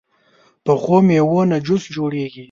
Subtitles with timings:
[0.65, 2.39] پخو میوو نه جوس جوړېږي